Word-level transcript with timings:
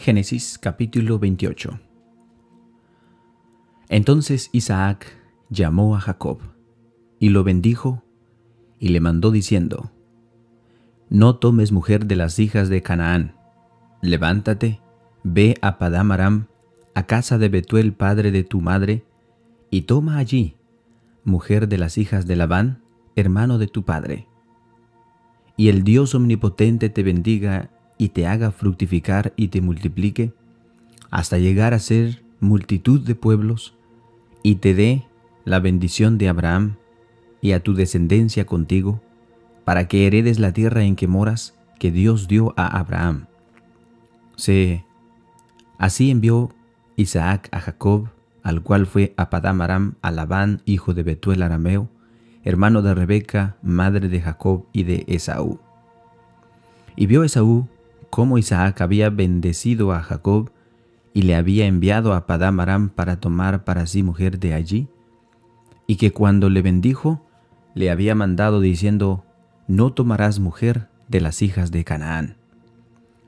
Génesis 0.00 0.56
capítulo 0.56 1.18
28 1.18 1.78
Entonces 3.90 4.48
Isaac 4.50 5.14
llamó 5.50 5.94
a 5.94 6.00
Jacob 6.00 6.38
y 7.18 7.28
lo 7.28 7.44
bendijo 7.44 8.02
y 8.78 8.88
le 8.88 9.00
mandó 9.00 9.30
diciendo, 9.30 9.90
No 11.10 11.36
tomes 11.36 11.70
mujer 11.70 12.06
de 12.06 12.16
las 12.16 12.38
hijas 12.38 12.70
de 12.70 12.80
Canaán, 12.80 13.34
levántate, 14.00 14.80
ve 15.22 15.58
a 15.60 15.76
Padam 15.76 16.12
Aram, 16.12 16.46
a 16.94 17.04
casa 17.04 17.36
de 17.36 17.50
Betuel 17.50 17.92
padre 17.92 18.30
de 18.30 18.42
tu 18.42 18.62
madre, 18.62 19.04
y 19.68 19.82
toma 19.82 20.16
allí 20.16 20.56
mujer 21.24 21.68
de 21.68 21.76
las 21.76 21.98
hijas 21.98 22.26
de 22.26 22.36
Labán, 22.36 22.82
hermano 23.16 23.58
de 23.58 23.66
tu 23.66 23.84
padre. 23.84 24.28
Y 25.58 25.68
el 25.68 25.84
Dios 25.84 26.14
omnipotente 26.14 26.88
te 26.88 27.02
bendiga 27.02 27.68
y 28.00 28.08
te 28.08 28.26
haga 28.26 28.50
fructificar 28.50 29.34
y 29.36 29.48
te 29.48 29.60
multiplique, 29.60 30.32
hasta 31.10 31.36
llegar 31.36 31.74
a 31.74 31.78
ser 31.78 32.22
multitud 32.40 32.98
de 32.98 33.14
pueblos, 33.14 33.74
y 34.42 34.54
te 34.54 34.72
dé 34.72 35.04
la 35.44 35.60
bendición 35.60 36.16
de 36.16 36.30
Abraham 36.30 36.76
y 37.42 37.52
a 37.52 37.62
tu 37.62 37.74
descendencia 37.74 38.46
contigo, 38.46 39.02
para 39.66 39.86
que 39.86 40.06
heredes 40.06 40.38
la 40.38 40.54
tierra 40.54 40.82
en 40.84 40.96
que 40.96 41.08
moras, 41.08 41.58
que 41.78 41.90
Dios 41.90 42.26
dio 42.26 42.54
a 42.56 42.78
Abraham. 42.78 43.26
Así 45.76 46.10
envió 46.10 46.54
Isaac 46.96 47.50
a 47.52 47.60
Jacob, 47.60 48.08
al 48.42 48.62
cual 48.62 48.86
fue 48.86 49.12
a 49.18 49.28
Padam 49.28 49.60
Aram 49.60 49.96
a 50.00 50.10
Labán, 50.10 50.62
hijo 50.64 50.94
de 50.94 51.02
Betuel 51.02 51.42
arameo, 51.42 51.90
hermano 52.44 52.80
de 52.80 52.94
Rebeca, 52.94 53.58
madre 53.60 54.08
de 54.08 54.22
Jacob 54.22 54.64
y 54.72 54.84
de 54.84 55.04
Esaú. 55.06 55.60
Y 56.96 57.04
vio 57.04 57.24
Esaú 57.24 57.68
cómo 58.10 58.38
Isaac 58.38 58.80
había 58.80 59.08
bendecido 59.08 59.92
a 59.92 60.02
Jacob 60.02 60.50
y 61.14 61.22
le 61.22 61.34
había 61.34 61.66
enviado 61.66 62.12
a 62.12 62.26
Padam 62.26 62.60
Aram 62.60 62.88
para 62.90 63.18
tomar 63.18 63.64
para 63.64 63.86
sí 63.86 64.02
mujer 64.02 64.38
de 64.38 64.54
allí, 64.54 64.88
y 65.86 65.96
que 65.96 66.12
cuando 66.12 66.50
le 66.50 66.62
bendijo, 66.62 67.24
le 67.74 67.90
había 67.90 68.14
mandado 68.14 68.60
diciendo, 68.60 69.24
no 69.66 69.92
tomarás 69.92 70.38
mujer 70.38 70.88
de 71.08 71.20
las 71.20 71.42
hijas 71.42 71.72
de 71.72 71.84
Canaán. 71.84 72.36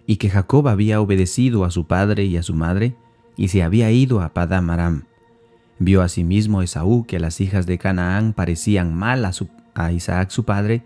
Y 0.07 0.17
que 0.17 0.31
Jacob 0.31 0.69
había 0.69 1.01
obedecido 1.01 1.65
a 1.65 1.71
su 1.71 1.87
padre 1.87 2.25
y 2.25 2.37
a 2.37 2.43
su 2.43 2.55
madre, 2.55 2.95
y 3.37 3.49
se 3.49 3.63
había 3.63 3.91
ido 3.91 4.21
a 4.21 4.33
Padam 4.33 4.71
Aram. 4.71 5.05
Vio 5.79 6.03
asimismo 6.03 6.63
Esaú 6.63 7.05
que 7.07 7.19
las 7.19 7.41
hijas 7.41 7.67
de 7.67 7.79
Canaán 7.79 8.33
parecían 8.33 8.95
mal 8.95 9.25
a, 9.25 9.33
a 9.75 9.93
Isaac 9.93 10.31
su 10.31 10.45
padre, 10.45 10.83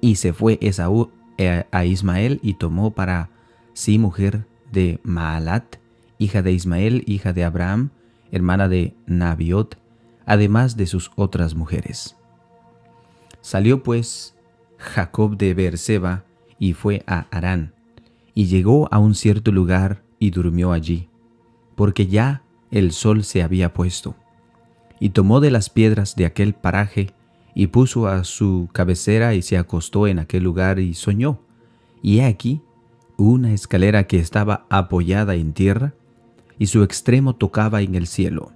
y 0.00 0.16
se 0.16 0.32
fue 0.32 0.58
Esaú 0.60 1.10
eh, 1.38 1.64
a 1.70 1.84
Ismael 1.84 2.38
y 2.42 2.54
tomó 2.54 2.92
para 2.92 3.30
sí 3.76 3.98
mujer 3.98 4.46
de 4.72 5.00
Maalat, 5.02 5.76
hija 6.18 6.40
de 6.40 6.52
Ismael, 6.52 7.04
hija 7.06 7.34
de 7.34 7.44
Abraham, 7.44 7.90
hermana 8.32 8.68
de 8.68 8.94
Nabiot, 9.06 9.78
además 10.24 10.78
de 10.78 10.86
sus 10.86 11.12
otras 11.14 11.54
mujeres. 11.54 12.16
Salió 13.42 13.82
pues 13.82 14.34
Jacob 14.78 15.36
de 15.36 15.52
Beerseba 15.52 16.24
y 16.58 16.72
fue 16.72 17.04
a 17.06 17.26
Harán, 17.30 17.74
y 18.34 18.46
llegó 18.46 18.88
a 18.90 18.98
un 18.98 19.14
cierto 19.14 19.52
lugar 19.52 20.02
y 20.18 20.30
durmió 20.30 20.72
allí, 20.72 21.10
porque 21.74 22.06
ya 22.06 22.42
el 22.70 22.92
sol 22.92 23.24
se 23.24 23.42
había 23.42 23.74
puesto. 23.74 24.16
Y 25.00 25.10
tomó 25.10 25.40
de 25.40 25.50
las 25.50 25.68
piedras 25.68 26.16
de 26.16 26.24
aquel 26.24 26.54
paraje 26.54 27.10
y 27.54 27.66
puso 27.66 28.08
a 28.08 28.24
su 28.24 28.70
cabecera 28.72 29.34
y 29.34 29.42
se 29.42 29.58
acostó 29.58 30.06
en 30.06 30.18
aquel 30.18 30.42
lugar 30.44 30.78
y 30.78 30.94
soñó. 30.94 31.42
Y 32.02 32.20
he 32.20 32.24
aquí 32.24 32.62
una 33.16 33.52
escalera 33.52 34.04
que 34.06 34.18
estaba 34.18 34.66
apoyada 34.68 35.34
en 35.34 35.52
tierra, 35.52 35.94
y 36.58 36.66
su 36.66 36.82
extremo 36.82 37.34
tocaba 37.34 37.82
en 37.82 37.94
el 37.94 38.06
cielo. 38.06 38.52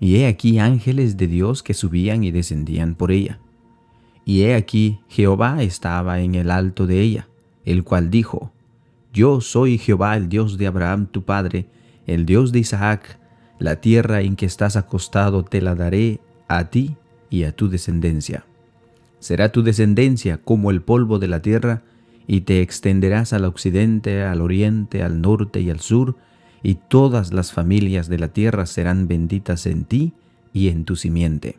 Y 0.00 0.16
he 0.16 0.26
aquí 0.26 0.58
ángeles 0.58 1.16
de 1.16 1.26
Dios 1.26 1.62
que 1.62 1.74
subían 1.74 2.24
y 2.24 2.30
descendían 2.30 2.94
por 2.94 3.10
ella. 3.10 3.40
Y 4.24 4.42
he 4.42 4.54
aquí 4.54 5.00
Jehová 5.08 5.62
estaba 5.62 6.20
en 6.20 6.34
el 6.34 6.50
alto 6.50 6.86
de 6.86 7.00
ella, 7.00 7.28
el 7.64 7.84
cual 7.84 8.10
dijo, 8.10 8.52
Yo 9.12 9.40
soy 9.40 9.78
Jehová 9.78 10.16
el 10.16 10.28
Dios 10.28 10.58
de 10.58 10.66
Abraham 10.66 11.06
tu 11.06 11.22
padre, 11.22 11.66
el 12.06 12.26
Dios 12.26 12.52
de 12.52 12.58
Isaac, 12.60 13.18
la 13.58 13.80
tierra 13.80 14.20
en 14.22 14.36
que 14.36 14.46
estás 14.46 14.76
acostado 14.76 15.44
te 15.44 15.62
la 15.62 15.74
daré 15.74 16.20
a 16.48 16.70
ti 16.70 16.96
y 17.30 17.44
a 17.44 17.52
tu 17.52 17.68
descendencia. 17.68 18.44
Será 19.20 19.52
tu 19.52 19.62
descendencia 19.62 20.38
como 20.38 20.70
el 20.70 20.82
polvo 20.82 21.18
de 21.18 21.28
la 21.28 21.40
tierra, 21.40 21.82
y 22.26 22.42
te 22.42 22.62
extenderás 22.62 23.32
al 23.32 23.44
occidente, 23.44 24.22
al 24.22 24.40
oriente, 24.40 25.02
al 25.02 25.20
norte 25.20 25.60
y 25.60 25.70
al 25.70 25.80
sur, 25.80 26.16
y 26.62 26.76
todas 26.76 27.32
las 27.32 27.52
familias 27.52 28.08
de 28.08 28.18
la 28.18 28.28
tierra 28.28 28.66
serán 28.66 29.08
benditas 29.08 29.66
en 29.66 29.84
ti 29.84 30.12
y 30.52 30.68
en 30.68 30.84
tu 30.84 30.96
simiente. 30.96 31.58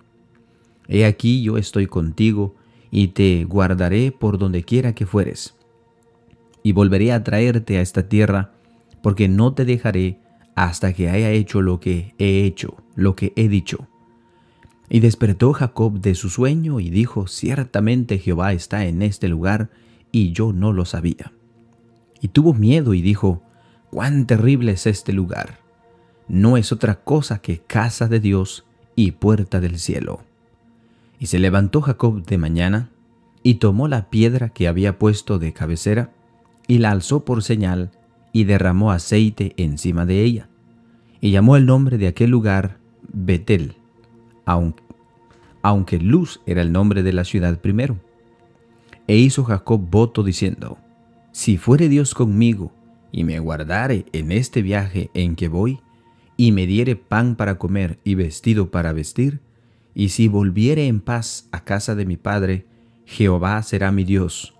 He 0.87 1.05
aquí 1.05 1.43
yo 1.43 1.57
estoy 1.57 1.87
contigo, 1.87 2.55
y 2.91 3.09
te 3.09 3.43
guardaré 3.43 4.13
por 4.13 4.37
donde 4.37 4.63
quiera 4.63 4.95
que 4.95 5.05
fueres. 5.05 5.55
Y 6.63 6.71
volveré 6.71 7.11
a 7.11 7.25
traerte 7.25 7.77
a 7.77 7.81
esta 7.81 8.07
tierra, 8.07 8.53
porque 9.03 9.27
no 9.27 9.53
te 9.53 9.65
dejaré 9.65 10.19
hasta 10.55 10.93
que 10.93 11.09
haya 11.09 11.29
hecho 11.31 11.61
lo 11.61 11.81
que 11.81 12.15
he 12.17 12.45
hecho, 12.45 12.77
lo 12.95 13.17
que 13.17 13.33
he 13.35 13.49
dicho. 13.49 13.89
Y 14.89 15.01
despertó 15.01 15.51
Jacob 15.51 15.99
de 15.99 16.15
su 16.15 16.29
sueño 16.29 16.79
y 16.79 16.89
dijo, 16.89 17.27
ciertamente 17.27 18.17
Jehová 18.17 18.53
está 18.53 18.85
en 18.85 19.01
este 19.01 19.27
lugar, 19.27 19.69
y 20.15 20.31
yo 20.31 20.53
no 20.53 20.71
lo 20.71 20.85
sabía. 20.85 21.33
Y 22.21 22.29
tuvo 22.29 22.53
miedo 22.53 22.93
y 22.93 23.01
dijo, 23.01 23.41
cuán 23.89 24.27
terrible 24.27 24.71
es 24.71 24.87
este 24.87 25.11
lugar. 25.11 25.59
No 26.29 26.55
es 26.55 26.71
otra 26.71 27.03
cosa 27.03 27.39
que 27.39 27.59
casa 27.59 28.07
de 28.07 28.21
Dios 28.21 28.65
y 28.95 29.11
puerta 29.11 29.59
del 29.59 29.77
cielo. 29.77 30.21
Y 31.19 31.25
se 31.25 31.37
levantó 31.37 31.81
Jacob 31.81 32.23
de 32.23 32.37
mañana, 32.37 32.91
y 33.43 33.55
tomó 33.55 33.89
la 33.89 34.09
piedra 34.09 34.53
que 34.53 34.69
había 34.69 34.97
puesto 34.99 35.37
de 35.37 35.51
cabecera, 35.51 36.13
y 36.65 36.77
la 36.77 36.91
alzó 36.91 37.25
por 37.25 37.43
señal, 37.43 37.91
y 38.31 38.45
derramó 38.45 38.93
aceite 38.93 39.53
encima 39.57 40.05
de 40.05 40.23
ella. 40.23 40.47
Y 41.19 41.31
llamó 41.31 41.57
el 41.57 41.65
nombre 41.65 41.97
de 41.97 42.07
aquel 42.07 42.29
lugar 42.29 42.77
Betel, 43.11 43.75
aunque, 44.45 44.81
aunque 45.61 45.99
Luz 45.99 46.39
era 46.45 46.61
el 46.61 46.71
nombre 46.71 47.03
de 47.03 47.11
la 47.11 47.25
ciudad 47.25 47.59
primero. 47.59 47.97
E 49.07 49.17
hizo 49.17 49.43
Jacob 49.43 49.81
voto 49.89 50.23
diciendo, 50.23 50.77
Si 51.31 51.57
fuere 51.57 51.89
Dios 51.89 52.13
conmigo, 52.13 52.71
y 53.11 53.23
me 53.23 53.39
guardare 53.39 54.05
en 54.11 54.31
este 54.31 54.61
viaje 54.61 55.09
en 55.13 55.35
que 55.35 55.47
voy, 55.47 55.79
y 56.37 56.51
me 56.51 56.67
diere 56.67 56.95
pan 56.95 57.35
para 57.35 57.57
comer 57.57 57.99
y 58.03 58.15
vestido 58.15 58.71
para 58.71 58.93
vestir, 58.93 59.39
y 59.93 60.09
si 60.09 60.27
volviere 60.27 60.87
en 60.87 60.99
paz 60.99 61.47
a 61.51 61.63
casa 61.63 61.95
de 61.95 62.05
mi 62.05 62.17
padre, 62.17 62.65
Jehová 63.05 63.61
será 63.63 63.91
mi 63.91 64.03
Dios. 64.03 64.55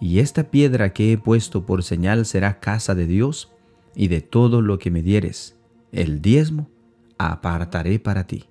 Y 0.00 0.18
esta 0.18 0.50
piedra 0.50 0.92
que 0.92 1.12
he 1.12 1.18
puesto 1.18 1.64
por 1.66 1.82
señal 1.82 2.26
será 2.26 2.58
casa 2.58 2.94
de 2.94 3.06
Dios, 3.06 3.52
y 3.94 4.08
de 4.08 4.20
todo 4.20 4.60
lo 4.60 4.78
que 4.78 4.90
me 4.90 5.02
dieres, 5.02 5.56
el 5.92 6.20
diezmo, 6.20 6.68
apartaré 7.16 8.00
para 8.00 8.26
ti. 8.26 8.46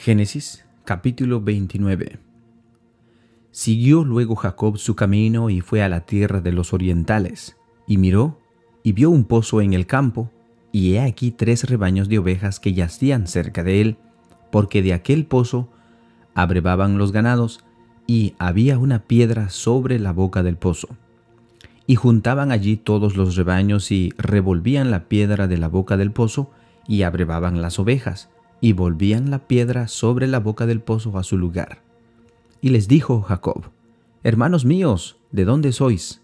Génesis 0.00 0.64
capítulo 0.84 1.40
29 1.40 2.20
Siguió 3.50 4.04
luego 4.04 4.36
Jacob 4.36 4.78
su 4.78 4.94
camino 4.94 5.50
y 5.50 5.60
fue 5.60 5.82
a 5.82 5.88
la 5.88 6.02
tierra 6.06 6.40
de 6.40 6.52
los 6.52 6.72
orientales, 6.72 7.56
y 7.84 7.96
miró, 7.96 8.38
y 8.84 8.92
vio 8.92 9.10
un 9.10 9.24
pozo 9.24 9.60
en 9.60 9.72
el 9.72 9.86
campo, 9.86 10.30
y 10.70 10.94
he 10.94 11.00
aquí 11.00 11.32
tres 11.32 11.68
rebaños 11.68 12.08
de 12.08 12.20
ovejas 12.20 12.60
que 12.60 12.74
yacían 12.74 13.26
cerca 13.26 13.64
de 13.64 13.80
él, 13.80 13.96
porque 14.52 14.82
de 14.82 14.92
aquel 14.92 15.26
pozo 15.26 15.68
abrevaban 16.32 16.96
los 16.96 17.10
ganados, 17.10 17.64
y 18.06 18.36
había 18.38 18.78
una 18.78 19.00
piedra 19.00 19.50
sobre 19.50 19.98
la 19.98 20.12
boca 20.12 20.44
del 20.44 20.58
pozo. 20.58 20.90
Y 21.88 21.96
juntaban 21.96 22.52
allí 22.52 22.76
todos 22.76 23.16
los 23.16 23.34
rebaños 23.34 23.90
y 23.90 24.12
revolvían 24.16 24.92
la 24.92 25.08
piedra 25.08 25.48
de 25.48 25.58
la 25.58 25.66
boca 25.66 25.96
del 25.96 26.12
pozo, 26.12 26.52
y 26.86 27.02
abrevaban 27.02 27.60
las 27.60 27.80
ovejas 27.80 28.30
y 28.60 28.72
volvían 28.72 29.30
la 29.30 29.46
piedra 29.46 29.88
sobre 29.88 30.26
la 30.26 30.40
boca 30.40 30.66
del 30.66 30.80
pozo 30.80 31.16
a 31.18 31.22
su 31.22 31.38
lugar. 31.38 31.82
Y 32.60 32.70
les 32.70 32.88
dijo 32.88 33.22
Jacob, 33.22 33.70
Hermanos 34.24 34.64
míos, 34.64 35.18
¿de 35.30 35.44
dónde 35.44 35.72
sois? 35.72 36.22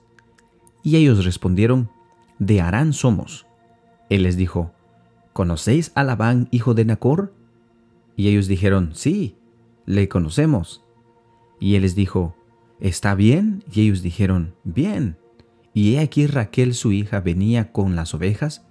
Y 0.83 0.97
ellos 0.97 1.25
respondieron, 1.25 1.91
De 2.39 2.61
Harán 2.61 2.93
somos. 2.93 3.47
Él 4.11 4.25
les 4.25 4.37
dijo, 4.37 4.73
¿Conocéis 5.33 5.93
a 5.95 6.05
Labán, 6.05 6.49
hijo 6.51 6.75
de 6.75 6.85
Nacor? 6.85 7.33
Y 8.17 8.29
ellos 8.29 8.49
dijeron, 8.49 8.91
Sí, 8.95 9.37
le 9.87 10.09
conocemos. 10.09 10.85
Y 11.61 11.77
él 11.77 11.83
les 11.83 11.95
dijo, 11.95 12.37
¿Está 12.81 13.15
bien? 13.15 13.65
Y 13.73 13.83
ellos 13.83 14.03
dijeron, 14.03 14.55
Bien. 14.65 15.17
Y 15.73 15.95
he 15.95 16.01
aquí 16.01 16.27
Raquel 16.27 16.75
su 16.75 16.93
hija 16.93 17.21
venía 17.21 17.73
con 17.73 17.97
las 17.97 18.15
ovejas. 18.15 18.67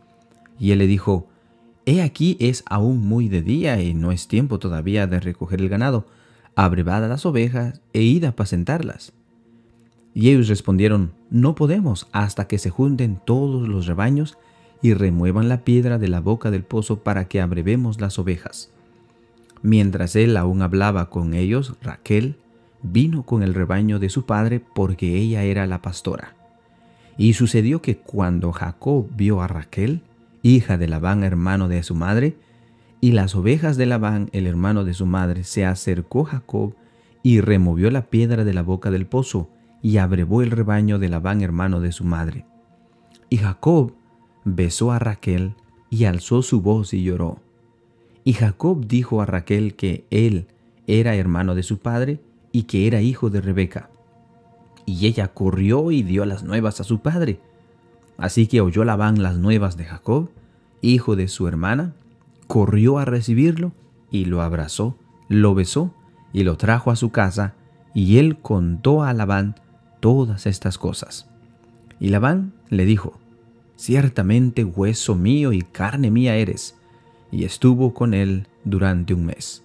Y 0.59 0.71
él 0.71 0.79
le 0.79 0.87
dijo, 0.87 1.27
He 1.85 2.01
aquí 2.01 2.37
es 2.39 2.63
aún 2.67 3.05
muy 3.05 3.27
de 3.27 3.41
día 3.41 3.81
y 3.81 3.93
no 3.93 4.11
es 4.11 4.27
tiempo 4.27 4.57
todavía 4.59 5.05
de 5.07 5.19
recoger 5.19 5.59
el 5.59 5.69
ganado. 5.69 6.07
Abrevad 6.55 7.07
las 7.09 7.25
ovejas 7.25 7.81
e 7.91 8.01
id 8.01 8.23
a 8.23 8.29
apacentarlas. 8.29 9.13
Y 10.13 10.29
ellos 10.29 10.47
respondieron, 10.47 11.13
no 11.29 11.55
podemos 11.55 12.07
hasta 12.11 12.47
que 12.47 12.59
se 12.59 12.69
junten 12.69 13.19
todos 13.25 13.67
los 13.67 13.87
rebaños 13.87 14.37
y 14.81 14.93
remuevan 14.93 15.49
la 15.49 15.63
piedra 15.63 15.97
de 15.97 16.07
la 16.07 16.19
boca 16.19 16.51
del 16.51 16.63
pozo 16.63 16.99
para 16.99 17.27
que 17.27 17.41
abrevemos 17.41 17.99
las 17.99 18.19
ovejas. 18.19 18.69
Mientras 19.61 20.15
él 20.15 20.37
aún 20.37 20.61
hablaba 20.61 21.09
con 21.09 21.33
ellos, 21.33 21.75
Raquel 21.81 22.35
vino 22.83 23.23
con 23.23 23.43
el 23.43 23.53
rebaño 23.53 23.97
de 23.97 24.09
su 24.09 24.25
padre 24.25 24.59
porque 24.59 25.15
ella 25.17 25.43
era 25.43 25.65
la 25.65 25.81
pastora. 25.81 26.35
Y 27.17 27.33
sucedió 27.33 27.81
que 27.81 27.97
cuando 27.97 28.51
Jacob 28.51 29.07
vio 29.15 29.41
a 29.41 29.47
Raquel, 29.47 30.01
hija 30.43 30.77
de 30.77 30.87
Labán, 30.87 31.23
hermano 31.23 31.67
de 31.67 31.81
su 31.83 31.95
madre, 31.95 32.37
y 33.01 33.11
las 33.11 33.35
ovejas 33.35 33.75
de 33.77 33.85
Labán, 33.85 34.29
el 34.33 34.45
hermano 34.45 34.83
de 34.85 34.93
su 34.93 35.05
madre, 35.05 35.43
se 35.43 35.65
acercó 35.65 36.23
Jacob 36.23 36.75
y 37.23 37.41
removió 37.41 37.89
la 37.89 38.03
piedra 38.09 38.43
de 38.43 38.53
la 38.53 38.61
boca 38.61 38.91
del 38.91 39.07
pozo 39.07 39.49
y 39.81 39.97
abrevó 39.97 40.41
el 40.41 40.51
rebaño 40.51 40.99
de 40.99 41.09
Labán, 41.09 41.41
hermano 41.41 41.81
de 41.81 41.91
su 41.91 42.03
madre. 42.03 42.45
Y 43.29 43.37
Jacob 43.37 43.93
besó 44.45 44.91
a 44.91 44.99
Raquel 44.99 45.55
y 45.89 46.05
alzó 46.05 46.41
su 46.41 46.61
voz 46.61 46.93
y 46.93 47.03
lloró. 47.03 47.39
Y 48.23 48.33
Jacob 48.33 48.85
dijo 48.87 49.21
a 49.21 49.25
Raquel 49.25 49.75
que 49.75 50.05
él 50.09 50.47
era 50.87 51.15
hermano 51.15 51.55
de 51.55 51.63
su 51.63 51.79
padre 51.79 52.19
y 52.51 52.63
que 52.63 52.87
era 52.87 53.01
hijo 53.01 53.29
de 53.29 53.41
Rebeca. 53.41 53.89
Y 54.85 55.07
ella 55.07 55.29
corrió 55.29 55.91
y 55.91 56.03
dio 56.03 56.25
las 56.25 56.43
nuevas 56.43 56.79
a 56.79 56.83
su 56.83 57.01
padre. 57.01 57.39
Así 58.17 58.47
que 58.47 58.61
oyó 58.61 58.83
Labán 58.83 59.21
las 59.21 59.37
nuevas 59.37 59.77
de 59.77 59.85
Jacob, 59.85 60.29
hijo 60.81 61.15
de 61.15 61.27
su 61.27 61.47
hermana, 61.47 61.93
corrió 62.47 62.99
a 62.99 63.05
recibirlo 63.05 63.71
y 64.11 64.25
lo 64.25 64.41
abrazó, 64.41 64.97
lo 65.27 65.55
besó 65.55 65.93
y 66.31 66.43
lo 66.43 66.57
trajo 66.57 66.91
a 66.91 66.95
su 66.95 67.11
casa, 67.11 67.53
y 67.93 68.17
él 68.17 68.39
contó 68.39 69.03
a 69.03 69.13
Labán 69.13 69.55
todas 69.99 70.45
estas 70.45 70.77
cosas. 70.77 71.29
Y 71.99 72.09
Labán 72.09 72.53
le 72.69 72.85
dijo, 72.85 73.19
Ciertamente 73.75 74.63
hueso 74.63 75.15
mío 75.15 75.51
y 75.51 75.61
carne 75.61 76.11
mía 76.11 76.35
eres. 76.35 76.75
Y 77.31 77.43
estuvo 77.43 77.93
con 77.93 78.13
él 78.13 78.47
durante 78.63 79.13
un 79.13 79.25
mes. 79.25 79.63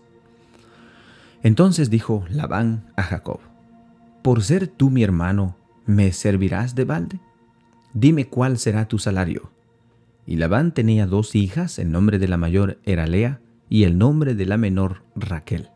Entonces 1.43 1.91
dijo 1.91 2.25
Labán 2.31 2.85
a 2.97 3.03
Jacob, 3.03 3.41
Por 4.23 4.43
ser 4.43 4.67
tú 4.67 4.91
mi 4.91 5.03
hermano, 5.03 5.57
¿me 5.87 6.13
servirás 6.13 6.75
de 6.75 6.85
balde? 6.85 7.21
Dime 7.95 8.27
cuál 8.27 8.59
será 8.59 8.87
tu 8.89 8.99
salario. 8.99 9.51
Y 10.27 10.37
Labán 10.37 10.73
tenía 10.75 11.07
dos 11.07 11.35
hijas, 11.35 11.79
el 11.79 11.91
nombre 11.91 12.19
de 12.19 12.29
la 12.29 12.37
mayor 12.37 12.79
era 12.85 13.07
Lea 13.07 13.41
y 13.69 13.85
el 13.85 13.99
nombre 13.99 14.35
de 14.35 14.47
la 14.47 14.57
menor 14.57 15.03
Raquel. 15.17 15.71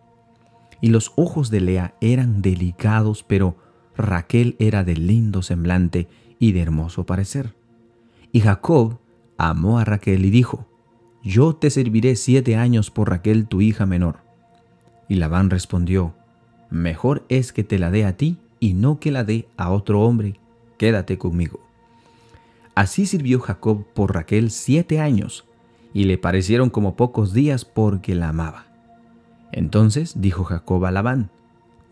Y 0.81 0.89
los 0.89 1.13
ojos 1.17 1.51
de 1.51 1.61
Lea 1.61 1.95
eran 2.01 2.43
delicados, 2.43 3.23
pero 3.23 3.57
Raquel 3.97 4.57
era 4.59 4.85
de 4.85 4.97
lindo 4.97 5.43
semblante 5.43 6.09
y 6.39 6.53
de 6.53 6.61
hermoso 6.61 7.07
parecer. 7.07 7.55
Y 8.33 8.41
Jacob 8.41 8.99
amó 9.39 9.79
a 9.79 9.85
Raquel 9.85 10.25
y 10.25 10.31
dijo, 10.31 10.67
Yo 11.23 11.55
te 11.55 11.71
serviré 11.71 12.17
siete 12.17 12.57
años 12.57 12.91
por 12.91 13.11
Raquel 13.11 13.47
tu 13.47 13.61
hija 13.61 13.87
menor. 13.87 14.19
Y 15.09 15.17
Labán 15.17 15.51
respondió, 15.51 16.15
Mejor 16.71 17.25
es 17.29 17.53
que 17.53 17.65
te 17.65 17.79
la 17.79 17.91
dé 17.91 18.05
a 18.05 18.17
ti 18.17 18.39
y 18.61 18.75
no 18.75 18.99
que 18.99 19.13
la 19.13 19.25
dé 19.25 19.47
a 19.57 19.71
otro 19.71 20.01
hombre, 20.03 20.41
quédate 20.79 21.19
conmigo. 21.19 21.72
Así 22.75 23.07
sirvió 23.07 23.41
Jacob 23.41 23.85
por 23.95 24.15
Raquel 24.15 24.51
siete 24.51 25.01
años, 25.01 25.45
y 25.95 26.05
le 26.05 26.19
parecieron 26.19 26.71
como 26.71 26.97
pocos 26.97 27.33
días 27.33 27.65
porque 27.65 28.15
la 28.15 28.31
amaba. 28.31 28.67
Entonces 29.53 30.15
dijo 30.17 30.45
Jacob 30.45 30.85
a 30.87 30.91
Labán, 30.91 31.31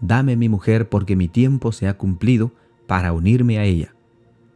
Dame 0.01 0.35
mi 0.37 0.49
mujer 0.49 0.89
porque 0.89 1.15
mi 1.15 1.29
tiempo 1.29 1.73
se 1.73 1.87
ha 1.87 1.99
cumplido 1.99 2.53
para 2.87 3.13
unirme 3.13 3.59
a 3.59 3.65
ella. 3.65 3.95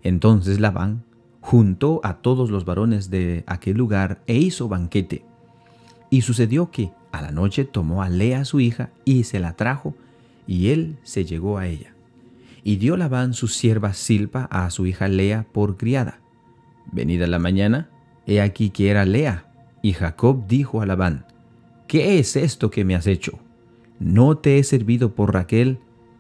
Entonces 0.03 0.59
Labán 0.59 1.05
juntó 1.41 2.01
a 2.03 2.15
todos 2.19 2.51
los 2.51 2.65
varones 2.65 3.11
de 3.11 3.45
aquel 3.47 3.77
lugar 3.77 4.23
e 4.27 4.37
hizo 4.37 4.69
banquete. 4.69 5.25
Y 6.09 6.23
sucedió 6.23 6.71
que 6.71 6.93
a 7.13 7.21
la 7.21 7.31
noche 7.31 7.65
tomó 7.65 8.03
a 8.03 8.09
Lea 8.09 8.47
su 8.47 8.61
hija 8.61 8.91
y 9.05 9.25
se 9.25 9.39
la 9.39 9.55
trajo, 9.55 9.95
y 10.47 10.69
él 10.69 10.97
se 11.03 11.25
llegó 11.25 11.59
a 11.59 11.67
ella. 11.67 11.94
Y 12.65 12.77
dio 12.77 12.97
Labán 12.97 13.35
su 13.35 13.47
sierva 13.47 13.93
Silpa 13.93 14.47
a 14.51 14.69
su 14.71 14.87
hija 14.87 15.07
Lea 15.07 15.47
por 15.53 15.77
criada. 15.77 16.21
Venida 16.91 17.27
la 17.27 17.39
mañana, 17.39 17.91
he 18.27 18.41
aquí 18.41 18.71
que 18.71 18.91
era 18.91 19.05
Lea, 19.05 19.53
y 19.83 19.93
Jacob 19.93 20.47
dijo 20.49 20.81
a 20.81 20.87
Labán, 20.87 21.27
¿qué 21.87 22.19
es 22.19 22.37
esto 22.37 22.71
que 22.71 22.85
me 22.85 22.97
has 22.97 23.07
hecho? 23.07 23.39
No 23.99 24.39
te 24.39 24.59
he 24.59 24.65
servido 24.65 25.15
por 25.15 25.35
Raquel, 25.35 25.79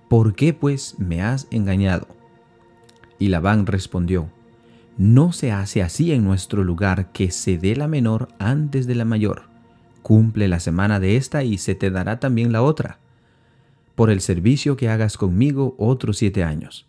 ¿por 0.09 0.35
qué 0.35 0.53
pues 0.53 0.97
me 0.99 1.23
has 1.23 1.49
engañado? 1.51 2.07
Y 3.19 3.29
Labán 3.29 3.67
respondió, 3.67 4.29
no 4.97 5.33
se 5.33 5.51
hace 5.51 5.83
así 5.83 6.13
en 6.13 6.25
nuestro 6.25 6.63
lugar 6.63 7.11
que 7.11 7.31
se 7.31 7.59
dé 7.59 7.75
la 7.75 7.89
menor 7.89 8.29
antes 8.39 8.87
de 8.87 8.95
la 8.95 9.05
mayor. 9.05 9.45
Cumple 10.03 10.47
la 10.47 10.61
semana 10.61 11.01
de 11.01 11.17
esta 11.17 11.43
y 11.43 11.59
se 11.59 11.75
te 11.75 11.91
dará 11.91 12.21
también 12.21 12.53
la 12.53 12.63
otra. 12.63 12.99
Por 13.95 14.11
el 14.11 14.21
servicio 14.21 14.77
que 14.77 14.89
hagas 14.89 15.17
conmigo 15.17 15.77
otros 15.79 16.19
siete 16.19 16.43
años. 16.43 16.87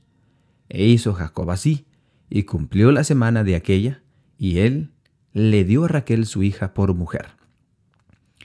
E 0.69 0.85
hizo 0.85 1.13
Jacob 1.13 1.51
así, 1.51 1.85
y 2.29 2.43
cumplió 2.43 2.91
la 2.91 3.03
semana 3.03 3.43
de 3.43 3.55
aquella, 3.55 4.01
y 4.37 4.59
él 4.59 4.91
le 5.33 5.63
dio 5.63 5.85
a 5.85 5.87
Raquel 5.87 6.25
su 6.25 6.43
hija 6.43 6.73
por 6.73 6.93
mujer. 6.93 7.27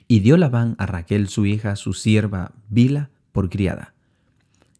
Y 0.08 0.20
dio 0.20 0.36
Labán 0.36 0.74
a 0.78 0.86
Raquel 0.86 1.28
su 1.28 1.46
hija, 1.46 1.76
su 1.76 1.92
sierva 1.92 2.52
Bila, 2.68 3.10
por 3.32 3.48
criada. 3.48 3.94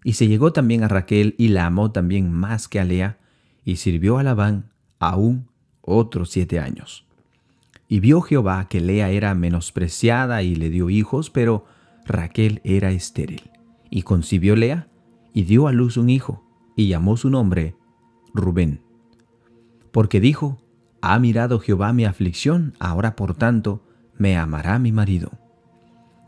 Y 0.02 0.14
se 0.14 0.26
llegó 0.26 0.52
también 0.52 0.82
a 0.82 0.88
Raquel 0.88 1.34
y 1.38 1.48
la 1.48 1.66
amó 1.66 1.92
también 1.92 2.32
más 2.32 2.68
que 2.68 2.80
a 2.80 2.84
Lea, 2.84 3.18
y 3.64 3.76
sirvió 3.76 4.18
a 4.18 4.22
Labán 4.22 4.70
aún 4.98 5.48
otros 5.80 6.30
siete 6.30 6.58
años. 6.58 7.06
Y 7.88 8.00
vio 8.00 8.20
Jehová 8.20 8.68
que 8.68 8.80
Lea 8.80 9.10
era 9.10 9.34
menospreciada 9.34 10.42
y 10.42 10.54
le 10.54 10.70
dio 10.70 10.90
hijos, 10.90 11.30
pero 11.30 11.64
Raquel 12.06 12.60
era 12.64 12.90
estéril. 12.90 13.50
Y 13.90 14.02
concibió 14.02 14.56
Lea 14.56 14.88
y 15.32 15.42
dio 15.42 15.69
a 15.69 15.72
luz 15.72 15.96
un 15.96 16.10
hijo, 16.10 16.44
y 16.76 16.88
llamó 16.88 17.16
su 17.16 17.31
nombre 17.31 17.76
Rubén. 18.32 18.81
Porque 19.92 20.20
dijo, 20.20 20.58
ha 21.02 21.19
mirado 21.19 21.58
Jehová 21.58 21.92
mi 21.92 22.04
aflicción, 22.04 22.75
ahora 22.78 23.16
por 23.16 23.34
tanto 23.34 23.82
me 24.16 24.37
amará 24.37 24.78
mi 24.78 24.92
marido. 24.92 25.32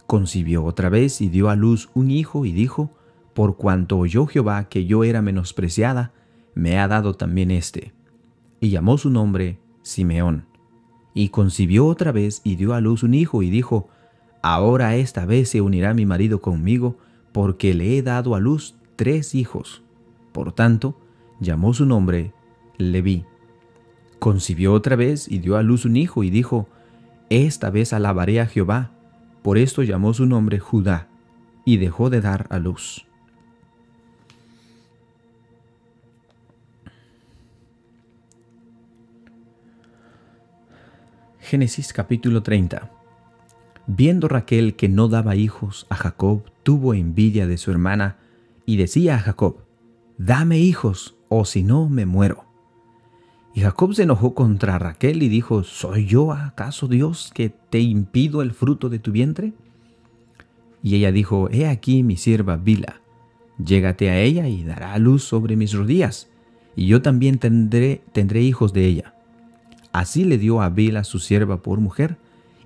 Concibió 0.06 0.64
otra 0.64 0.88
vez 0.88 1.20
y 1.20 1.28
dio 1.28 1.48
a 1.48 1.56
luz 1.56 1.90
un 1.94 2.10
hijo 2.10 2.44
y 2.44 2.52
dijo, 2.52 2.90
por 3.34 3.56
cuanto 3.56 3.98
oyó 3.98 4.26
Jehová 4.26 4.64
que 4.64 4.84
yo 4.84 5.04
era 5.04 5.22
menospreciada, 5.22 6.12
me 6.54 6.78
ha 6.78 6.88
dado 6.88 7.14
también 7.14 7.50
éste 7.50 7.94
y 8.62 8.70
llamó 8.70 8.96
su 8.96 9.10
nombre 9.10 9.58
Simeón. 9.82 10.46
Y 11.14 11.30
concibió 11.30 11.84
otra 11.86 12.12
vez 12.12 12.40
y 12.44 12.54
dio 12.54 12.74
a 12.74 12.80
luz 12.80 13.02
un 13.02 13.12
hijo 13.12 13.42
y 13.42 13.50
dijo, 13.50 13.88
Ahora 14.40 14.94
esta 14.94 15.26
vez 15.26 15.48
se 15.50 15.60
unirá 15.60 15.94
mi 15.94 16.06
marido 16.06 16.40
conmigo, 16.40 16.96
porque 17.32 17.74
le 17.74 17.96
he 17.96 18.02
dado 18.02 18.34
a 18.34 18.40
luz 18.40 18.76
tres 18.96 19.34
hijos. 19.34 19.82
Por 20.32 20.52
tanto, 20.52 20.98
llamó 21.40 21.74
su 21.74 21.86
nombre 21.86 22.32
Leví. 22.78 23.24
Concibió 24.18 24.72
otra 24.72 24.96
vez 24.96 25.28
y 25.28 25.38
dio 25.38 25.56
a 25.56 25.62
luz 25.62 25.84
un 25.84 25.96
hijo 25.96 26.22
y 26.22 26.30
dijo, 26.30 26.68
Esta 27.30 27.70
vez 27.70 27.92
alabaré 27.92 28.40
a 28.40 28.46
Jehová. 28.46 28.92
Por 29.42 29.58
esto 29.58 29.82
llamó 29.82 30.14
su 30.14 30.26
nombre 30.26 30.60
Judá, 30.60 31.08
y 31.64 31.78
dejó 31.78 32.10
de 32.10 32.20
dar 32.20 32.46
a 32.50 32.58
luz. 32.58 33.06
Génesis 41.40 41.92
capítulo 41.92 42.42
30 42.42 42.90
Viendo 43.86 44.28
Raquel 44.28 44.74
que 44.74 44.88
no 44.88 45.08
daba 45.08 45.34
hijos 45.34 45.86
a 45.90 45.96
Jacob, 45.96 46.44
tuvo 46.62 46.94
envidia 46.94 47.46
de 47.46 47.58
su 47.58 47.70
hermana 47.70 48.18
y 48.66 48.76
decía 48.76 49.16
a 49.16 49.18
Jacob, 49.18 49.58
Dame 50.18 50.58
hijos, 50.58 51.16
o 51.28 51.44
si 51.44 51.62
no 51.62 51.88
me 51.88 52.06
muero. 52.06 52.44
Y 53.54 53.60
Jacob 53.60 53.94
se 53.94 54.04
enojó 54.04 54.34
contra 54.34 54.78
Raquel 54.78 55.22
y 55.22 55.28
dijo, 55.28 55.62
¿Soy 55.62 56.06
yo 56.06 56.32
acaso 56.32 56.88
Dios 56.88 57.30
que 57.34 57.50
te 57.50 57.80
impido 57.80 58.42
el 58.42 58.52
fruto 58.52 58.88
de 58.88 58.98
tu 58.98 59.12
vientre? 59.12 59.52
Y 60.82 60.96
ella 60.96 61.12
dijo, 61.12 61.48
He 61.50 61.66
aquí 61.66 62.02
mi 62.02 62.16
sierva 62.16 62.56
Bila, 62.56 63.00
llégate 63.58 64.10
a 64.10 64.18
ella 64.20 64.48
y 64.48 64.64
dará 64.64 64.96
luz 64.98 65.24
sobre 65.24 65.56
mis 65.56 65.74
rodillas, 65.74 66.28
y 66.76 66.86
yo 66.86 67.02
también 67.02 67.38
tendré, 67.38 68.02
tendré 68.12 68.42
hijos 68.42 68.72
de 68.72 68.86
ella. 68.86 69.14
Así 69.92 70.24
le 70.24 70.38
dio 70.38 70.62
a 70.62 70.70
Bila 70.70 71.04
su 71.04 71.18
sierva 71.18 71.62
por 71.62 71.78
mujer, 71.78 72.16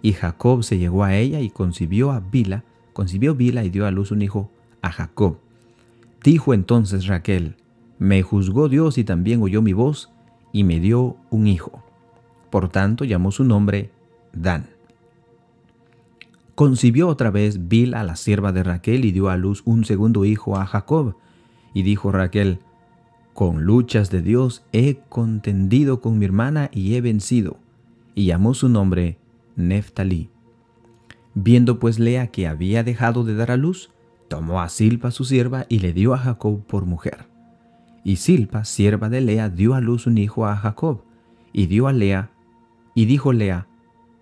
y 0.03 0.13
Jacob 0.13 0.63
se 0.63 0.79
llegó 0.79 1.03
a 1.03 1.17
ella 1.17 1.41
y 1.41 1.51
concibió 1.51 2.13
a 2.13 2.21
Bila, 2.21 2.63
concibió 2.97 3.35
Bila 3.35 3.63
y 3.63 3.69
dio 3.69 3.85
a 3.85 3.91
luz 3.91 4.11
un 4.11 4.23
hijo 4.23 4.51
a 4.81 4.91
Jacob. 4.91 5.37
Dijo 6.25 6.55
entonces 6.55 7.07
Raquel, 7.07 7.57
me 7.99 8.23
juzgó 8.23 8.71
Dios 8.71 8.97
y 8.97 9.05
también 9.05 9.43
oyó 9.43 9.61
mi 9.61 9.75
voz, 9.75 10.11
y 10.51 10.65
me 10.65 10.81
dio 10.81 11.19
un 11.29 11.47
hijo. 11.47 11.85
Por 12.49 12.71
tanto 12.71 13.05
llamó 13.05 13.33
su 13.33 13.45
nombre 13.45 13.91
Dan. 14.33 14.71
Concibió 16.55 17.09
otra 17.09 17.31
vez 17.31 17.69
Bila, 17.69 18.03
la 18.03 18.17
sierva 18.17 18.53
de 18.53 18.63
Raquel, 18.63 19.05
y 19.05 19.13
dio 19.13 19.29
a 19.29 19.37
luz 19.37 19.61
un 19.67 19.85
segundo 19.85 20.25
hijo 20.25 20.57
a 20.57 20.65
Jacob. 20.65 21.17
Y 21.75 21.83
dijo 21.83 22.13
Raquel, 22.13 22.61
Con 23.35 23.65
luchas 23.65 24.09
de 24.09 24.23
Dios 24.23 24.65
he 24.73 25.01
contendido 25.11 26.01
con 26.01 26.19
mi 26.19 26.25
hermana 26.25 26.71
y 26.73 26.95
he 26.95 27.03
vencido. 27.03 27.59
Y 28.15 28.25
llamó 28.25 28.55
su 28.55 28.71
nombre 28.71 29.19
Neftalí. 29.55 30.31
Viendo 31.39 31.79
pues 31.79 31.99
Lea 31.99 32.29
que 32.29 32.49
había 32.49 32.83
dejado 32.83 33.23
de 33.23 33.35
dar 33.35 33.51
a 33.51 33.59
luz, 33.59 33.91
tomó 34.29 34.63
a 34.63 34.71
Silpa 34.71 35.11
su 35.11 35.27
sierva 35.27 35.67
y 35.69 35.81
le 35.81 35.93
dio 35.93 36.15
a 36.15 36.19
Jacob 36.19 36.65
por 36.67 36.87
mujer. 36.87 37.27
Y 38.05 38.17
Silpa, 38.17 38.65
sierva 38.65 39.11
de 39.11 39.21
Lea, 39.21 39.51
dio 39.51 39.75
a 39.75 39.83
luz 39.83 40.07
un 40.07 40.17
hijo 40.17 40.47
a 40.47 40.57
Jacob, 40.57 41.03
y 41.53 41.67
dio 41.67 41.89
a 41.89 41.93
Lea, 41.93 42.31
y 42.95 43.05
dijo 43.05 43.35
Lea, 43.35 43.67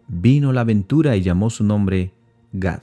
vino 0.09 0.52
la 0.52 0.62
aventura 0.62 1.14
y 1.14 1.23
llamó 1.23 1.50
su 1.50 1.62
nombre 1.62 2.12
Gad. 2.52 2.83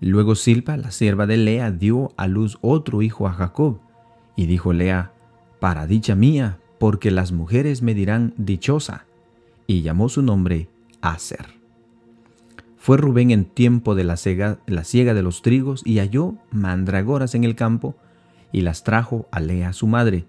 Luego 0.00 0.34
Silpa, 0.34 0.78
la 0.78 0.90
sierva 0.90 1.26
de 1.26 1.36
Lea, 1.36 1.70
dio 1.70 2.12
a 2.16 2.28
luz 2.28 2.56
otro 2.62 3.02
hijo 3.02 3.28
a 3.28 3.34
Jacob, 3.34 3.80
y 4.36 4.46
dijo 4.46 4.72
Lea, 4.72 5.12
para 5.60 5.86
dicha 5.86 6.14
mía, 6.14 6.58
porque 6.78 7.10
las 7.10 7.30
mujeres 7.30 7.82
me 7.82 7.92
dirán 7.92 8.32
dichosa, 8.38 9.04
y 9.66 9.82
llamó 9.82 10.08
su 10.08 10.22
nombre 10.22 10.70
Aser. 11.02 11.61
Fue 12.82 12.96
Rubén 12.96 13.30
en 13.30 13.44
tiempo 13.44 13.94
de 13.94 14.02
la, 14.02 14.16
siega 14.16 14.58
de 14.66 15.22
los 15.22 15.42
trigos 15.42 15.82
y 15.84 16.00
halló 16.00 16.34
mandragoras 16.50 17.36
en 17.36 17.44
el 17.44 17.54
campo 17.54 17.94
y 18.50 18.62
las 18.62 18.82
trajo 18.82 19.28
a 19.30 19.38
Lea 19.38 19.72
su 19.72 19.86
madre. 19.86 20.24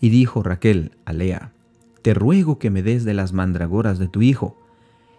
Y 0.00 0.08
dijo 0.08 0.42
Raquel 0.42 0.92
a 1.04 1.12
Lea, 1.12 1.52
Te 2.00 2.14
ruego 2.14 2.58
que 2.58 2.70
me 2.70 2.82
des 2.82 3.04
de 3.04 3.12
las 3.12 3.34
mandragoras 3.34 3.98
de 3.98 4.08
tu 4.08 4.22
hijo. 4.22 4.56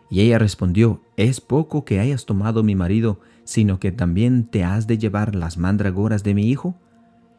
Y 0.09 0.21
ella 0.21 0.39
respondió, 0.39 0.99
Es 1.15 1.41
poco 1.41 1.85
que 1.85 1.99
hayas 1.99 2.25
tomado 2.25 2.63
mi 2.63 2.73
marido, 2.73 3.19
sino 3.43 3.79
que 3.79 3.91
también 3.91 4.45
te 4.45 4.63
has 4.63 4.87
de 4.87 4.97
llevar 4.97 5.35
las 5.35 5.59
mandragoras 5.59 6.23
de 6.23 6.33
mi 6.33 6.49
hijo. 6.49 6.73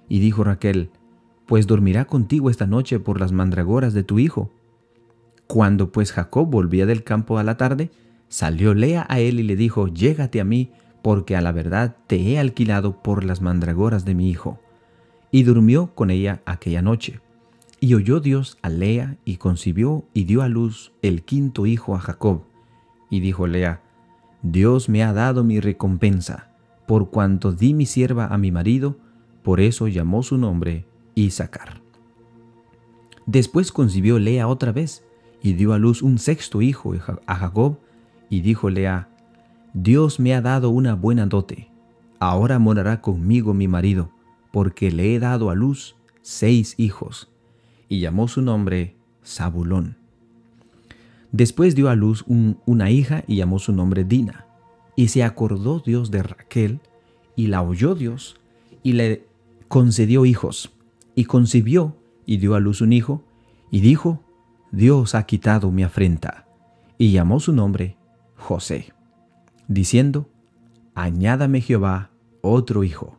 Y 0.08 0.20
dijo 0.20 0.44
Raquel, 0.44 0.90
Pues 1.46 1.66
dormirá 1.66 2.04
contigo 2.04 2.50
esta 2.50 2.68
noche 2.68 3.00
por 3.00 3.18
las 3.18 3.32
mandragoras 3.32 3.94
de 3.94 4.04
tu 4.04 4.20
hijo. 4.20 4.52
Cuando 5.48 5.90
pues 5.90 6.12
Jacob 6.12 6.48
volvía 6.48 6.86
del 6.86 7.02
campo 7.02 7.36
a 7.36 7.42
la 7.42 7.56
tarde, 7.56 7.90
Salió 8.30 8.74
Lea 8.74 9.04
a 9.08 9.18
él 9.18 9.40
y 9.40 9.42
le 9.42 9.56
dijo, 9.56 9.88
Llégate 9.88 10.40
a 10.40 10.44
mí, 10.44 10.70
porque 11.02 11.34
a 11.34 11.40
la 11.40 11.50
verdad 11.50 11.96
te 12.06 12.16
he 12.16 12.38
alquilado 12.38 13.02
por 13.02 13.24
las 13.24 13.42
mandragoras 13.42 14.04
de 14.04 14.14
mi 14.14 14.30
hijo. 14.30 14.60
Y 15.32 15.42
durmió 15.42 15.88
con 15.96 16.10
ella 16.10 16.40
aquella 16.46 16.80
noche. 16.80 17.20
Y 17.80 17.94
oyó 17.94 18.20
Dios 18.20 18.56
a 18.62 18.68
Lea 18.68 19.16
y 19.24 19.38
concibió 19.38 20.04
y 20.14 20.24
dio 20.24 20.42
a 20.42 20.48
luz 20.48 20.92
el 21.02 21.24
quinto 21.24 21.66
hijo 21.66 21.96
a 21.96 21.98
Jacob. 21.98 22.42
Y 23.10 23.18
dijo 23.18 23.48
Lea, 23.48 23.82
Dios 24.42 24.88
me 24.88 25.02
ha 25.02 25.12
dado 25.12 25.42
mi 25.42 25.58
recompensa, 25.58 26.50
por 26.86 27.10
cuanto 27.10 27.52
di 27.52 27.74
mi 27.74 27.84
sierva 27.84 28.26
a 28.26 28.38
mi 28.38 28.52
marido, 28.52 28.96
por 29.42 29.60
eso 29.60 29.88
llamó 29.88 30.22
su 30.22 30.38
nombre 30.38 30.86
Isaacar. 31.16 31.82
Después 33.26 33.72
concibió 33.72 34.20
Lea 34.20 34.46
otra 34.46 34.70
vez 34.70 35.04
y 35.42 35.54
dio 35.54 35.72
a 35.72 35.78
luz 35.78 36.00
un 36.02 36.18
sexto 36.18 36.62
hijo 36.62 36.94
a 37.26 37.34
Jacob, 37.34 37.78
y 38.30 38.40
dijo 38.40 38.70
Lea, 38.70 39.08
Dios 39.74 40.18
me 40.18 40.34
ha 40.34 40.40
dado 40.40 40.70
una 40.70 40.94
buena 40.94 41.26
dote, 41.26 41.68
ahora 42.18 42.58
morará 42.58 43.02
conmigo 43.02 43.52
mi 43.52 43.68
marido, 43.68 44.10
porque 44.52 44.90
le 44.90 45.14
he 45.14 45.18
dado 45.18 45.50
a 45.50 45.54
luz 45.54 45.96
seis 46.22 46.74
hijos. 46.78 47.28
Y 47.88 48.00
llamó 48.00 48.28
su 48.28 48.40
nombre 48.40 48.94
Zabulón. 49.24 49.96
Después 51.32 51.74
dio 51.74 51.88
a 51.88 51.94
luz 51.94 52.24
una 52.26 52.90
hija 52.90 53.24
y 53.26 53.36
llamó 53.36 53.58
su 53.58 53.72
nombre 53.72 54.04
Dina. 54.04 54.46
Y 54.96 55.08
se 55.08 55.22
acordó 55.22 55.80
Dios 55.80 56.10
de 56.10 56.22
Raquel, 56.22 56.80
y 57.36 57.46
la 57.46 57.62
oyó 57.62 57.94
Dios, 57.94 58.36
y 58.82 58.92
le 58.92 59.26
concedió 59.68 60.24
hijos. 60.24 60.72
Y 61.14 61.24
concibió 61.24 61.96
y 62.26 62.36
dio 62.36 62.54
a 62.54 62.60
luz 62.60 62.80
un 62.80 62.92
hijo, 62.92 63.24
y 63.70 63.80
dijo, 63.80 64.20
Dios 64.72 65.14
ha 65.14 65.24
quitado 65.24 65.70
mi 65.70 65.82
afrenta. 65.82 66.46
Y 66.98 67.12
llamó 67.12 67.40
su 67.40 67.52
nombre 67.52 67.96
José, 68.40 68.92
diciendo, 69.68 70.28
Añádame 70.94 71.60
Jehová 71.60 72.10
otro 72.40 72.82
hijo. 72.82 73.16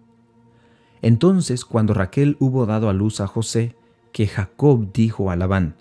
Entonces, 1.01 1.63
cuando 1.63 1.93
Raquel 1.93 2.35
hubo 2.39 2.65
dado 2.65 2.89
a 2.89 2.93
luz 2.93 3.21
a 3.21 3.27
José, 3.27 3.75
que 4.11 4.27
Jacob 4.27 4.91
dijo 4.91 5.31
a 5.31 5.35
Labán, 5.35 5.75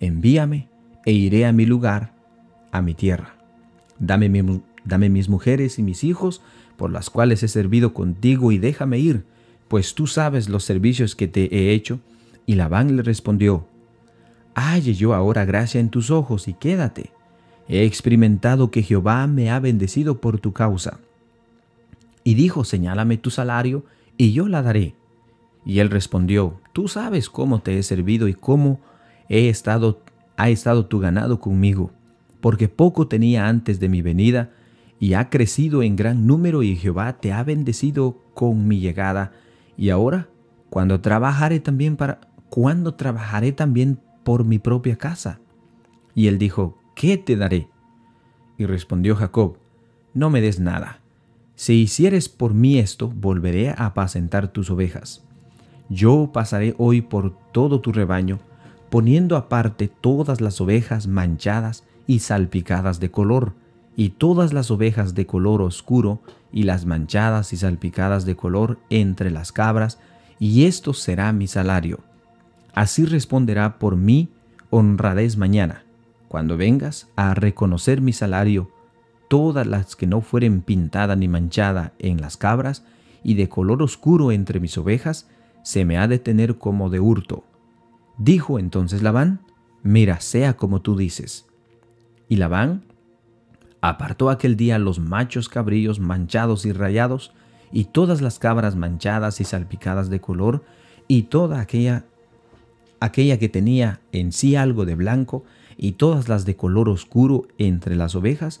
Envíame 0.00 0.68
e 1.06 1.12
iré 1.12 1.46
a 1.46 1.52
mi 1.52 1.64
lugar, 1.64 2.14
a 2.72 2.82
mi 2.82 2.94
tierra. 2.94 3.36
Dame, 3.98 4.60
dame 4.84 5.08
mis 5.08 5.28
mujeres 5.28 5.78
y 5.78 5.82
mis 5.82 6.04
hijos, 6.04 6.42
por 6.76 6.90
las 6.90 7.10
cuales 7.10 7.42
he 7.42 7.48
servido 7.48 7.94
contigo, 7.94 8.52
y 8.52 8.58
déjame 8.58 8.98
ir, 8.98 9.24
pues 9.68 9.94
tú 9.94 10.06
sabes 10.06 10.48
los 10.48 10.64
servicios 10.64 11.14
que 11.14 11.28
te 11.28 11.54
he 11.54 11.72
hecho. 11.72 12.00
Y 12.46 12.54
Labán 12.54 12.96
le 12.96 13.02
respondió, 13.02 13.66
Halle 14.54 14.94
yo 14.94 15.14
ahora 15.14 15.44
gracia 15.44 15.80
en 15.80 15.90
tus 15.90 16.10
ojos 16.10 16.48
y 16.48 16.54
quédate 16.54 17.12
he 17.68 17.84
experimentado 17.84 18.70
que 18.70 18.82
Jehová 18.82 19.26
me 19.26 19.50
ha 19.50 19.60
bendecido 19.60 20.20
por 20.20 20.40
tu 20.40 20.52
causa. 20.52 20.98
Y 22.24 22.34
dijo, 22.34 22.64
señálame 22.64 23.18
tu 23.18 23.30
salario, 23.30 23.84
y 24.16 24.32
yo 24.32 24.48
la 24.48 24.62
daré. 24.62 24.94
Y 25.64 25.80
él 25.80 25.90
respondió, 25.90 26.60
tú 26.72 26.88
sabes 26.88 27.28
cómo 27.28 27.60
te 27.60 27.78
he 27.78 27.82
servido 27.82 28.26
y 28.26 28.34
cómo 28.34 28.80
he 29.28 29.48
estado, 29.48 30.00
ha 30.36 30.48
estado 30.48 30.86
tu 30.86 30.98
ganado 30.98 31.40
conmigo, 31.40 31.90
porque 32.40 32.68
poco 32.68 33.06
tenía 33.06 33.48
antes 33.48 33.78
de 33.80 33.88
mi 33.88 34.02
venida, 34.02 34.50
y 34.98 35.12
ha 35.12 35.30
crecido 35.30 35.82
en 35.82 35.94
gran 35.94 36.26
número, 36.26 36.62
y 36.62 36.74
Jehová 36.74 37.20
te 37.20 37.32
ha 37.32 37.44
bendecido 37.44 38.18
con 38.34 38.66
mi 38.66 38.80
llegada. 38.80 39.32
Y 39.76 39.90
ahora, 39.90 40.28
cuando 40.70 41.00
trabajaré 41.00 41.60
también 41.60 41.96
para, 41.96 42.20
¿cuándo 42.48 42.94
trabajaré 42.94 43.52
también 43.52 44.00
por 44.24 44.44
mi 44.44 44.58
propia 44.58 44.96
casa? 44.96 45.40
Y 46.14 46.26
él 46.26 46.38
dijo, 46.38 46.78
¿qué 46.98 47.16
te 47.16 47.36
daré? 47.36 47.68
Y 48.58 48.66
respondió 48.66 49.14
Jacob, 49.14 49.58
No 50.14 50.30
me 50.30 50.40
des 50.40 50.58
nada. 50.58 50.98
Si 51.54 51.74
hicieres 51.74 52.28
por 52.28 52.54
mí 52.54 52.80
esto, 52.80 53.08
volveré 53.08 53.70
a 53.70 53.86
apacentar 53.86 54.48
tus 54.48 54.68
ovejas. 54.68 55.24
Yo 55.88 56.30
pasaré 56.32 56.74
hoy 56.76 57.00
por 57.00 57.38
todo 57.52 57.80
tu 57.80 57.92
rebaño, 57.92 58.40
poniendo 58.90 59.36
aparte 59.36 59.86
todas 59.86 60.40
las 60.40 60.60
ovejas 60.60 61.06
manchadas 61.06 61.84
y 62.08 62.18
salpicadas 62.18 62.98
de 62.98 63.12
color, 63.12 63.54
y 63.96 64.10
todas 64.10 64.52
las 64.52 64.72
ovejas 64.72 65.14
de 65.14 65.24
color 65.24 65.62
oscuro, 65.62 66.20
y 66.50 66.64
las 66.64 66.84
manchadas 66.84 67.52
y 67.52 67.58
salpicadas 67.58 68.24
de 68.24 68.34
color 68.34 68.80
entre 68.90 69.30
las 69.30 69.52
cabras, 69.52 70.00
y 70.40 70.64
esto 70.64 70.94
será 70.94 71.32
mi 71.32 71.46
salario. 71.46 72.00
Así 72.74 73.04
responderá 73.04 73.78
por 73.78 73.96
mí 73.96 74.30
honradez 74.70 75.36
mañana 75.36 75.84
cuando 76.28 76.56
vengas 76.56 77.08
a 77.16 77.34
reconocer 77.34 78.00
mi 78.00 78.12
salario, 78.12 78.70
todas 79.28 79.66
las 79.66 79.96
que 79.96 80.06
no 80.06 80.20
fueren 80.20 80.62
pintada 80.62 81.16
ni 81.16 81.28
manchada 81.28 81.92
en 81.98 82.20
las 82.20 82.36
cabras 82.36 82.84
y 83.22 83.34
de 83.34 83.48
color 83.48 83.82
oscuro 83.82 84.30
entre 84.32 84.60
mis 84.60 84.76
ovejas, 84.78 85.28
se 85.62 85.84
me 85.84 85.98
ha 85.98 86.08
de 86.08 86.18
tener 86.18 86.56
como 86.58 86.90
de 86.90 87.00
hurto. 87.00 87.44
Dijo 88.16 88.58
entonces 88.58 89.02
Labán, 89.02 89.40
mira, 89.82 90.20
sea 90.20 90.56
como 90.56 90.80
tú 90.80 90.96
dices. 90.96 91.46
Y 92.28 92.36
Labán 92.36 92.84
apartó 93.80 94.30
aquel 94.30 94.56
día 94.56 94.78
los 94.78 94.98
machos 94.98 95.48
cabrillos 95.48 96.00
manchados 96.00 96.66
y 96.66 96.72
rayados, 96.72 97.32
y 97.70 97.84
todas 97.84 98.22
las 98.22 98.38
cabras 98.38 98.76
manchadas 98.76 99.40
y 99.40 99.44
salpicadas 99.44 100.08
de 100.08 100.20
color, 100.20 100.64
y 101.06 101.24
toda 101.24 101.60
aquella, 101.60 102.06
aquella 103.00 103.38
que 103.38 103.48
tenía 103.48 104.00
en 104.12 104.32
sí 104.32 104.56
algo 104.56 104.84
de 104.84 104.94
blanco, 104.94 105.44
y 105.78 105.92
todas 105.92 106.28
las 106.28 106.44
de 106.44 106.56
color 106.56 106.88
oscuro 106.88 107.46
entre 107.56 107.96
las 107.96 108.14
ovejas, 108.14 108.60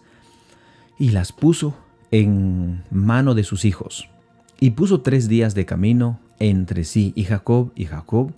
y 0.98 1.10
las 1.10 1.32
puso 1.32 1.74
en 2.10 2.82
mano 2.90 3.34
de 3.34 3.44
sus 3.44 3.64
hijos. 3.64 4.08
Y 4.60 4.70
puso 4.70 5.02
tres 5.02 5.28
días 5.28 5.54
de 5.54 5.66
camino 5.66 6.20
entre 6.38 6.84
sí 6.84 7.12
y 7.14 7.24
Jacob, 7.24 7.72
y 7.74 7.84
Jacob 7.84 8.32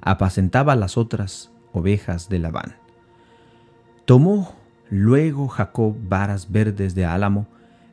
apacentaba 0.00 0.74
las 0.74 0.96
otras 0.96 1.52
ovejas 1.72 2.28
de 2.28 2.38
Labán. 2.38 2.74
Tomó 4.04 4.56
luego 4.90 5.48
Jacob 5.48 5.94
varas 6.08 6.50
verdes 6.50 6.94
de 6.94 7.04
álamo, 7.04 7.46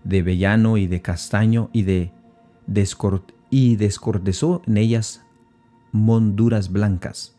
de 0.03 0.21
vellano 0.23 0.77
y 0.77 0.87
de 0.87 1.01
castaño, 1.01 1.69
y 1.71 1.83
de 1.83 2.11
y 3.49 3.75
descordezó 3.77 4.61
en 4.67 4.77
ellas 4.77 5.23
monduras 5.91 6.71
blancas, 6.71 7.35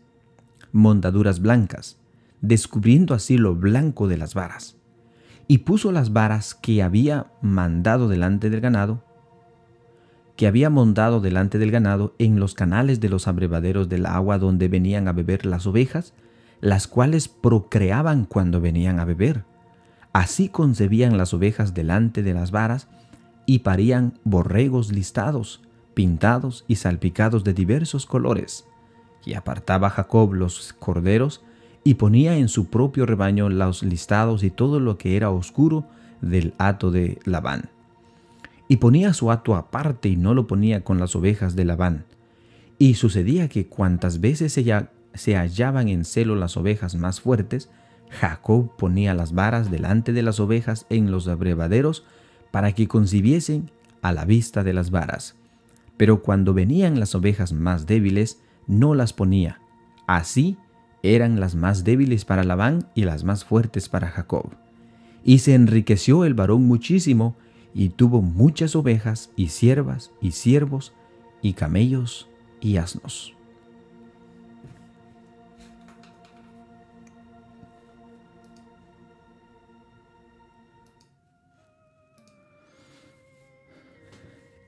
mondaduras 0.72 1.40
blancas, 1.40 1.99
descubriendo 2.40 3.14
así 3.14 3.38
lo 3.38 3.54
blanco 3.54 4.08
de 4.08 4.16
las 4.16 4.34
varas. 4.34 4.76
Y 5.46 5.58
puso 5.58 5.92
las 5.92 6.12
varas 6.12 6.54
que 6.54 6.82
había 6.82 7.26
mandado 7.42 8.08
delante 8.08 8.50
del 8.50 8.60
ganado, 8.60 9.02
que 10.36 10.46
había 10.46 10.70
montado 10.70 11.20
delante 11.20 11.58
del 11.58 11.70
ganado 11.70 12.14
en 12.18 12.40
los 12.40 12.54
canales 12.54 13.00
de 13.00 13.08
los 13.08 13.28
abrevaderos 13.28 13.88
del 13.88 14.06
agua 14.06 14.38
donde 14.38 14.68
venían 14.68 15.06
a 15.08 15.12
beber 15.12 15.44
las 15.44 15.66
ovejas, 15.66 16.14
las 16.60 16.86
cuales 16.86 17.28
procreaban 17.28 18.24
cuando 18.24 18.60
venían 18.60 19.00
a 19.00 19.04
beber. 19.04 19.44
Así 20.12 20.48
concebían 20.48 21.18
las 21.18 21.34
ovejas 21.34 21.74
delante 21.74 22.22
de 22.22 22.34
las 22.34 22.50
varas 22.50 22.88
y 23.46 23.60
parían 23.60 24.18
borregos 24.24 24.92
listados, 24.92 25.62
pintados 25.94 26.64
y 26.68 26.76
salpicados 26.76 27.44
de 27.44 27.52
diversos 27.52 28.06
colores. 28.06 28.64
Y 29.24 29.34
apartaba 29.34 29.90
Jacob 29.90 30.32
los 30.32 30.72
corderos 30.72 31.42
y 31.84 31.94
ponía 31.94 32.36
en 32.36 32.48
su 32.48 32.66
propio 32.66 33.06
rebaño 33.06 33.48
los 33.48 33.82
listados 33.82 34.42
y 34.42 34.50
todo 34.50 34.80
lo 34.80 34.98
que 34.98 35.16
era 35.16 35.30
oscuro 35.30 35.86
del 36.20 36.54
hato 36.58 36.90
de 36.90 37.18
Labán. 37.24 37.70
Y 38.68 38.76
ponía 38.76 39.12
su 39.14 39.30
hato 39.30 39.56
aparte 39.56 40.08
y 40.08 40.16
no 40.16 40.34
lo 40.34 40.46
ponía 40.46 40.84
con 40.84 40.98
las 41.00 41.16
ovejas 41.16 41.56
de 41.56 41.64
Labán. 41.64 42.04
Y 42.78 42.94
sucedía 42.94 43.48
que 43.48 43.66
cuantas 43.66 44.20
veces 44.20 44.52
se 45.14 45.36
hallaban 45.36 45.88
en 45.88 46.04
celo 46.04 46.36
las 46.36 46.56
ovejas 46.56 46.94
más 46.94 47.20
fuertes, 47.20 47.68
Jacob 48.10 48.76
ponía 48.76 49.14
las 49.14 49.32
varas 49.32 49.70
delante 49.70 50.12
de 50.12 50.22
las 50.22 50.40
ovejas 50.40 50.86
en 50.90 51.10
los 51.10 51.28
abrevaderos 51.28 52.04
para 52.50 52.72
que 52.72 52.88
concibiesen 52.88 53.70
a 54.02 54.12
la 54.12 54.24
vista 54.24 54.64
de 54.64 54.72
las 54.72 54.90
varas. 54.90 55.36
Pero 55.96 56.22
cuando 56.22 56.54
venían 56.54 56.98
las 56.98 57.14
ovejas 57.14 57.52
más 57.52 57.86
débiles, 57.86 58.40
no 58.66 58.94
las 58.94 59.12
ponía. 59.12 59.60
Así 60.06 60.56
eran 61.02 61.40
las 61.40 61.54
más 61.54 61.84
débiles 61.84 62.24
para 62.24 62.44
Labán 62.44 62.88
y 62.94 63.04
las 63.04 63.24
más 63.24 63.44
fuertes 63.44 63.88
para 63.88 64.08
Jacob. 64.08 64.50
Y 65.24 65.38
se 65.38 65.54
enriqueció 65.54 66.24
el 66.24 66.34
varón 66.34 66.66
muchísimo, 66.66 67.36
y 67.74 67.90
tuvo 67.90 68.20
muchas 68.22 68.74
ovejas 68.74 69.30
y 69.36 69.48
siervas 69.48 70.12
y 70.20 70.32
siervos 70.32 70.92
y 71.42 71.52
camellos 71.52 72.28
y 72.60 72.76
asnos. 72.76 73.34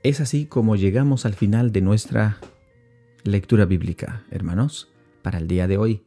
Es 0.02 0.20
así 0.20 0.46
como 0.46 0.74
llegamos 0.74 1.26
al 1.26 1.34
final 1.34 1.70
de 1.70 1.80
nuestra 1.80 2.38
lectura 3.22 3.66
bíblica, 3.66 4.24
hermanos, 4.32 4.88
para 5.22 5.38
el 5.38 5.46
día 5.46 5.68
de 5.68 5.78
hoy. 5.78 6.02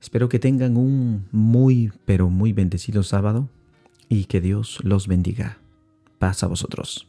Espero 0.00 0.28
que 0.28 0.38
tengan 0.38 0.76
un 0.76 1.26
muy, 1.32 1.92
pero 2.04 2.28
muy 2.28 2.52
bendecido 2.52 3.02
sábado 3.02 3.48
y 4.08 4.24
que 4.24 4.40
Dios 4.40 4.78
los 4.82 5.08
bendiga. 5.08 5.58
Paz 6.18 6.42
a 6.42 6.46
vosotros. 6.46 7.07